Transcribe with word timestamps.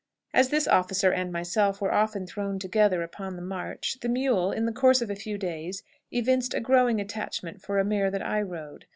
As 0.33 0.49
this 0.49 0.67
officer 0.67 1.11
and 1.11 1.31
myself 1.31 1.79
were 1.79 1.93
often 1.93 2.25
thrown 2.25 2.57
together 2.57 3.03
upon 3.03 3.35
the 3.35 3.41
march, 3.43 3.99
the 3.99 4.09
mule, 4.09 4.51
in 4.51 4.65
the 4.65 4.71
course 4.71 4.99
of 4.99 5.11
a 5.11 5.15
few 5.15 5.37
days, 5.37 5.83
evinced 6.11 6.55
a 6.55 6.59
growing 6.59 6.99
attachment 6.99 7.61
for 7.61 7.77
a 7.77 7.83
mare 7.85 8.09
that 8.09 8.25
I 8.25 8.41
rode. 8.41 8.85